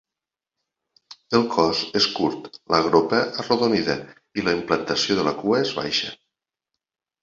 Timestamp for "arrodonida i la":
3.45-4.59